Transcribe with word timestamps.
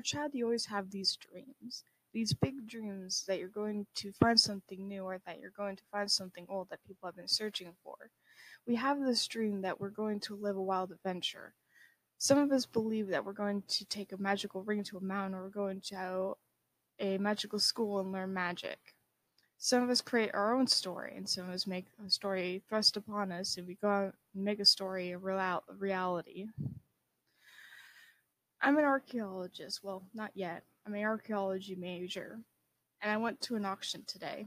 child, 0.00 0.32
you 0.34 0.44
always 0.44 0.66
have 0.66 0.90
these 0.90 1.16
dreams, 1.16 1.84
these 2.12 2.32
big 2.34 2.66
dreams 2.66 3.24
that 3.26 3.38
you're 3.38 3.48
going 3.48 3.86
to 3.96 4.12
find 4.12 4.38
something 4.40 4.88
new 4.88 5.04
or 5.04 5.18
that 5.26 5.40
you're 5.40 5.50
going 5.50 5.76
to 5.76 5.84
find 5.92 6.10
something 6.10 6.46
old 6.48 6.68
that 6.70 6.84
people 6.84 7.06
have 7.06 7.16
been 7.16 7.28
searching 7.28 7.74
for. 7.82 8.10
We 8.66 8.76
have 8.76 9.00
this 9.00 9.26
dream 9.26 9.62
that 9.62 9.80
we're 9.80 9.90
going 9.90 10.20
to 10.20 10.36
live 10.36 10.56
a 10.56 10.62
wild 10.62 10.92
adventure. 10.92 11.54
Some 12.18 12.38
of 12.38 12.52
us 12.52 12.66
believe 12.66 13.08
that 13.08 13.24
we're 13.24 13.32
going 13.32 13.62
to 13.68 13.84
take 13.86 14.12
a 14.12 14.18
magical 14.18 14.62
ring 14.62 14.84
to 14.84 14.98
a 14.98 15.02
mountain 15.02 15.34
or 15.34 15.44
we're 15.44 15.50
going 15.50 15.80
to 15.82 16.36
a 16.98 17.18
magical 17.18 17.58
school 17.58 18.00
and 18.00 18.12
learn 18.12 18.32
magic. 18.32 18.78
Some 19.58 19.82
of 19.82 19.90
us 19.90 20.00
create 20.00 20.32
our 20.34 20.54
own 20.56 20.66
story, 20.66 21.14
and 21.16 21.28
some 21.28 21.48
of 21.48 21.54
us 21.54 21.66
make 21.66 21.86
a 22.04 22.10
story 22.10 22.62
thrust 22.68 22.96
upon 22.96 23.32
us, 23.32 23.56
and 23.56 23.66
we 23.66 23.74
go 23.76 23.88
out 23.88 24.14
and 24.34 24.44
make 24.44 24.60
a 24.60 24.64
story 24.66 25.12
a 25.12 25.18
real- 25.18 25.64
reality. 25.68 26.48
I'm 28.60 28.78
an 28.78 28.84
archaeologist. 28.84 29.80
Well, 29.82 30.02
not 30.14 30.30
yet. 30.34 30.62
I'm 30.86 30.94
an 30.94 31.02
archaeology 31.02 31.74
major, 31.74 32.38
and 33.02 33.12
I 33.12 33.16
went 33.16 33.40
to 33.42 33.56
an 33.56 33.64
auction 33.64 34.04
today. 34.06 34.46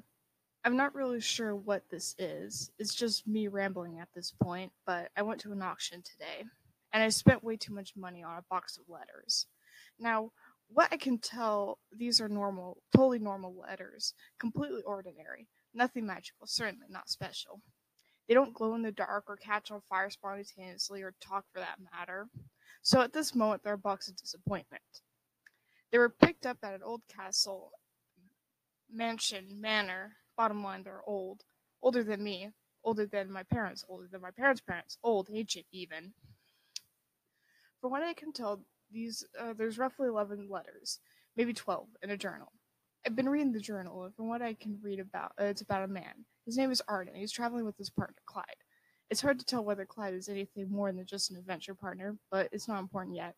I'm 0.63 0.75
not 0.75 0.95
really 0.95 1.21
sure 1.21 1.55
what 1.55 1.83
this 1.89 2.15
is. 2.17 2.71
It's 2.79 2.95
just 2.95 3.27
me 3.27 3.47
rambling 3.47 3.99
at 3.99 4.09
this 4.13 4.31
point, 4.41 4.71
but 4.85 5.09
I 5.15 5.21
went 5.21 5.39
to 5.41 5.51
an 5.51 5.61
auction 5.61 6.01
today, 6.01 6.45
and 6.91 7.03
I 7.03 7.09
spent 7.09 7.43
way 7.43 7.55
too 7.55 7.73
much 7.73 7.95
money 7.95 8.23
on 8.23 8.37
a 8.37 8.43
box 8.49 8.77
of 8.77 8.89
letters. 8.89 9.45
Now, 9.99 10.31
what 10.69 10.89
I 10.91 10.97
can 10.97 11.17
tell, 11.17 11.79
these 11.91 12.21
are 12.21 12.29
normal, 12.29 12.81
totally 12.95 13.19
normal 13.19 13.55
letters, 13.55 14.13
completely 14.39 14.81
ordinary, 14.83 15.47
nothing 15.73 16.05
magical, 16.05 16.47
certainly 16.47 16.88
not 16.89 17.09
special. 17.09 17.61
They 18.27 18.33
don't 18.33 18.53
glow 18.53 18.75
in 18.75 18.83
the 18.83 18.91
dark 18.91 19.25
or 19.27 19.38
catch 19.38 19.71
on 19.71 19.81
fire 19.81 20.09
spontaneously 20.09 21.01
or 21.01 21.16
talk 21.19 21.45
for 21.51 21.59
that 21.59 21.79
matter. 21.91 22.27
So 22.81 23.02
at 23.02 23.14
this 23.14 23.36
moment, 23.36 23.64
they're 23.64 23.73
a 23.73 23.78
box 23.78 24.08
of 24.08 24.16
disappointment. 24.16 24.84
They 25.92 25.98
were 25.98 26.09
picked 26.09 26.45
up 26.45 26.58
at 26.64 26.73
an 26.73 26.84
old 26.84 27.02
castle, 27.08 27.72
mansion, 28.92 29.59
manor. 29.59 30.14
Bottom 30.38 30.64
line, 30.64 30.84
they're 30.84 31.03
old. 31.06 31.44
Older 31.81 32.03
than 32.03 32.23
me, 32.23 32.50
older 32.84 33.06
than 33.06 33.31
my 33.31 33.44
parents, 33.44 33.84
older 33.90 34.08
than 34.12 34.22
my 34.22 34.31
parents' 34.31 34.62
parents, 34.62 34.97
old, 35.03 35.30
ancient 35.31 35.66
even. 35.72 36.14
From 37.81 37.92
what 37.92 38.03
I 38.03 38.14
can 38.14 38.34
tell, 38.34 38.64
these 38.92 39.23
uh, 39.40 39.53
there's 39.53 39.78
roughly 39.78 40.08
11 40.08 40.47
letters, 40.50 41.00
maybe 41.36 41.53
12 41.53 41.88
in 42.03 42.09
a 42.09 42.17
journal. 42.17 42.52
I've 43.06 43.16
been 43.16 43.30
reading 43.30 43.53
the 43.53 43.59
journal, 43.59 44.03
and 44.03 44.16
from 44.16 44.28
what 44.28 44.42
I 44.42 44.53
can 44.53 44.80
read 44.81 45.00
about, 45.00 45.31
uh, 45.40 45.45
it's 45.45 45.62
about 45.62 45.84
a 45.84 45.88
man. 45.88 46.25
His 46.45 46.58
name 46.58 46.72
is 46.72 46.81
Arden. 46.88 47.16
He's 47.16 47.31
traveling 47.31 47.66
with 47.66 47.78
his 47.78 47.90
partner 47.90 48.17
Clyde. 48.25 48.45
It's 49.09 49.21
hard 49.21 49.39
to 49.39 49.45
tell 49.45 49.63
whether 49.63 49.85
Clyde 49.85 50.13
is 50.13 50.29
anything 50.29 50.69
more 50.69 50.91
than 50.91 51.05
just 51.05 51.31
an 51.31 51.38
adventure 51.38 51.73
partner, 51.73 52.15
but 52.29 52.49
it's 52.52 52.67
not 52.67 52.79
important 52.79 53.16
yet. 53.16 53.35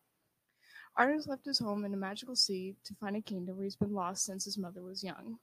Arden 0.96 1.14
has 1.14 1.26
left 1.26 1.46
his 1.46 1.58
home 1.58 1.86
in 1.86 1.94
a 1.94 1.96
magical 1.96 2.36
sea 2.36 2.76
to 2.84 2.94
find 2.94 3.16
a 3.16 3.22
kingdom 3.22 3.56
where 3.56 3.64
he's 3.64 3.76
been 3.76 3.94
lost 3.94 4.24
since 4.24 4.44
his 4.44 4.58
mother 4.58 4.82
was 4.82 5.02
young. 5.02 5.38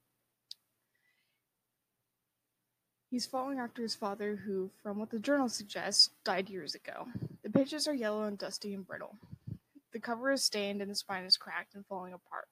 He's 3.09 3.25
following 3.25 3.57
after 3.57 3.81
his 3.81 3.95
father, 3.95 4.35
who, 4.35 4.69
from 4.83 4.99
what 4.99 5.09
the 5.09 5.17
journal 5.17 5.49
suggests, 5.49 6.11
died 6.23 6.47
years 6.47 6.75
ago. 6.75 7.07
The 7.41 7.49
pages 7.49 7.87
are 7.87 7.93
yellow 7.93 8.25
and 8.25 8.37
dusty 8.37 8.75
and 8.75 8.85
brittle. 8.85 9.15
The 9.93 9.99
cover 9.99 10.31
is 10.31 10.43
stained 10.43 10.83
and 10.83 10.91
the 10.91 10.95
spine 10.95 11.23
is 11.23 11.35
cracked 11.35 11.73
and 11.73 11.83
falling 11.87 12.13
apart. 12.13 12.47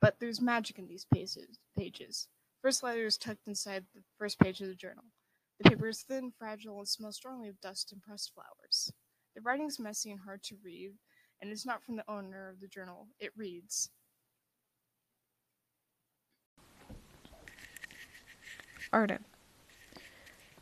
But 0.00 0.16
there's 0.18 0.40
magic 0.40 0.80
in 0.80 0.88
these 0.88 1.06
pages. 1.14 1.60
pages. 1.76 2.26
First 2.60 2.82
letter 2.82 3.06
is 3.06 3.16
tucked 3.16 3.46
inside 3.46 3.84
the 3.94 4.02
first 4.18 4.40
page 4.40 4.60
of 4.60 4.66
the 4.66 4.74
journal. 4.74 5.04
The 5.60 5.70
paper 5.70 5.88
is 5.88 6.02
thin, 6.02 6.32
fragile, 6.38 6.78
and 6.78 6.88
smells 6.88 7.16
strongly 7.16 7.48
of 7.48 7.60
dust 7.60 7.92
and 7.92 8.00
pressed 8.00 8.32
flowers. 8.32 8.92
The 9.34 9.40
writing 9.42 9.66
is 9.66 9.80
messy 9.80 10.10
and 10.10 10.20
hard 10.20 10.42
to 10.44 10.56
read, 10.62 10.92
and 11.40 11.50
it's 11.50 11.66
not 11.66 11.82
from 11.82 11.96
the 11.96 12.08
owner 12.08 12.48
of 12.48 12.60
the 12.60 12.68
journal. 12.68 13.08
It 13.18 13.32
reads 13.36 13.90
Arden. 18.92 19.24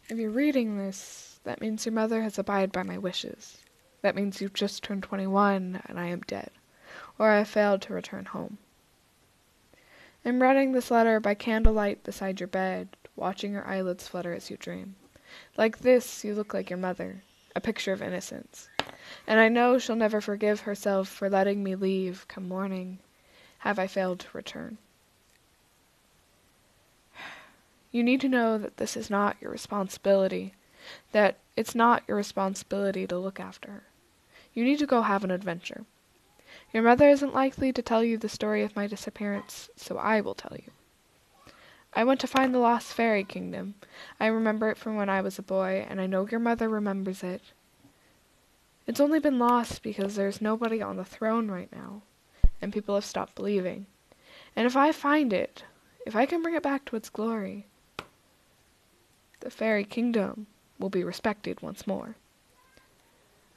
If 0.09 0.19
you're 0.19 0.31
reading 0.31 0.79
this, 0.79 1.41
that 1.45 1.61
means 1.61 1.85
your 1.85 1.93
mother 1.93 2.23
has 2.23 2.39
abided 2.39 2.73
by 2.73 2.83
my 2.83 2.99
wishes. 2.99 3.59
That 4.03 4.17
means 4.17 4.41
you've 4.41 4.53
just 4.53 4.83
turned 4.83 5.03
21 5.03 5.83
and 5.87 6.01
I 6.01 6.07
am 6.07 6.21
dead, 6.21 6.51
or 7.19 7.31
I 7.31 7.39
have 7.39 7.49
failed 7.49 7.83
to 7.83 7.95
return 7.95 8.25
home. 8.25 8.59
I'm 10.27 10.43
writing 10.43 10.73
this 10.73 10.91
letter 10.91 11.21
by 11.21 11.35
candlelight 11.35 12.03
beside 12.03 12.41
your 12.41 12.49
bed, 12.49 12.89
watching 13.15 13.53
your 13.53 13.65
eyelids 13.65 14.09
flutter 14.09 14.35
as 14.35 14.51
you 14.51 14.57
dream. 14.57 14.97
Like 15.57 15.79
this, 15.79 16.25
you 16.25 16.35
look 16.35 16.53
like 16.53 16.69
your 16.69 16.81
mother, 16.81 17.23
a 17.55 17.61
picture 17.61 17.93
of 17.93 18.03
innocence. 18.03 18.69
And 19.25 19.39
I 19.39 19.49
know 19.49 19.79
she'll 19.79 19.95
never 19.95 20.21
forgive 20.21 20.61
herself 20.61 21.07
for 21.07 21.31
letting 21.31 21.63
me 21.63 21.77
leave 21.77 22.27
come 22.27 22.49
morning, 22.49 22.99
have 23.59 23.79
I 23.79 23.87
failed 23.87 24.19
to 24.19 24.27
return. 24.33 24.79
You 27.93 28.03
need 28.03 28.21
to 28.23 28.29
know 28.29 28.59
that 28.59 28.79
this 28.79 28.97
is 28.97 29.09
not 29.09 29.37
your 29.41 29.53
responsibility, 29.53 30.55
that 31.13 31.37
it's 31.55 31.77
not 31.77 32.03
your 32.09 32.17
responsibility 32.17 33.07
to 33.07 33.17
look 33.17 33.39
after 33.39 33.71
her. 33.71 33.83
You 34.55 34.65
need 34.65 34.81
to 34.81 34.87
go 34.87 35.03
have 35.03 35.23
an 35.23 35.31
adventure. 35.31 35.85
Your 36.73 36.83
mother 36.83 37.09
isn't 37.09 37.35
likely 37.35 37.73
to 37.73 37.83
tell 37.83 38.03
you 38.03 38.19
the 38.19 38.29
story 38.29 38.63
of 38.63 38.77
my 38.77 38.87
disappearance, 38.87 39.71
so 39.77 39.99
I 39.99 40.21
will 40.21 40.35
tell 40.35 40.57
you. 40.57 40.71
I 41.95 42.05
went 42.05 42.21
to 42.21 42.27
find 42.27 42.55
the 42.55 42.59
lost 42.59 42.93
fairy 42.93 43.25
kingdom. 43.25 43.75
I 44.21 44.27
remember 44.27 44.69
it 44.71 44.77
from 44.77 44.97
when 44.97 45.09
I 45.09 45.23
was 45.23 45.39
a 45.39 45.43
boy, 45.43 45.87
and 45.89 46.01
I 46.01 46.07
know 46.07 46.29
your 46.29 46.41
mother 46.41 46.69
remembers 46.69 47.23
it. 47.23 47.41
It's 48.87 49.01
only 49.01 49.19
been 49.19 49.39
lost 49.39 49.83
because 49.83 50.15
there's 50.15 50.41
nobody 50.41 50.83
on 50.83 50.97
the 50.97 51.05
throne 51.05 51.51
right 51.51 51.73
now, 51.73 52.03
and 52.61 52.73
people 52.73 52.95
have 52.95 53.05
stopped 53.05 53.35
believing. 53.35 53.87
And 54.55 54.67
if 54.67 54.77
I 54.77 54.93
find 54.93 55.33
it, 55.33 55.65
if 56.07 56.15
I 56.15 56.27
can 56.27 56.43
bring 56.43 56.55
it 56.55 56.63
back 56.63 56.85
to 56.87 56.97
its 56.97 57.09
glory, 57.09 57.67
the 59.41 59.51
fairy 59.51 59.85
kingdom 59.85 60.47
will 60.79 60.91
be 60.91 61.03
respected 61.03 61.63
once 61.63 61.87
more. 61.87 62.17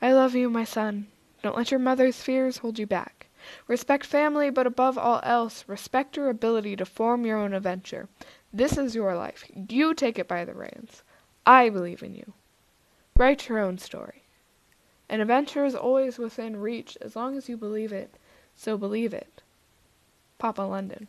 I 0.01 0.13
love 0.13 0.33
you, 0.33 0.49
my 0.49 0.63
son. 0.63 1.07
Don't 1.41 1.55
let 1.55 1.71
your 1.71 1.79
mother's 1.79 2.21
fears 2.21 2.57
hold 2.57 2.79
you 2.79 2.85
back. 2.85 3.27
Respect 3.67 4.05
family, 4.05 4.49
but 4.49 4.67
above 4.67 4.97
all 4.97 5.21
else, 5.23 5.63
respect 5.67 6.17
your 6.17 6.29
ability 6.29 6.75
to 6.75 6.85
form 6.85 7.25
your 7.25 7.37
own 7.37 7.53
adventure. 7.53 8.09
This 8.51 8.77
is 8.77 8.95
your 8.95 9.15
life. 9.15 9.49
You 9.69 9.93
take 9.93 10.19
it 10.19 10.27
by 10.27 10.43
the 10.43 10.53
reins. 10.53 11.03
I 11.45 11.69
believe 11.69 12.03
in 12.03 12.15
you. 12.15 12.33
Write 13.15 13.47
your 13.47 13.59
own 13.59 13.77
story. 13.77 14.23
An 15.07 15.21
adventure 15.21 15.65
is 15.65 15.75
always 15.75 16.17
within 16.17 16.57
reach 16.57 16.97
as 17.01 17.15
long 17.15 17.37
as 17.37 17.49
you 17.49 17.57
believe 17.57 17.93
it, 17.93 18.15
so 18.55 18.77
believe 18.77 19.13
it. 19.13 19.41
Papa 20.37 20.61
London. 20.61 21.07